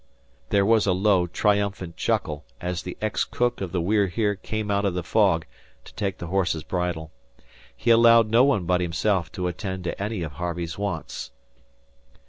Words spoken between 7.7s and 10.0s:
He allowed no one but himself to attend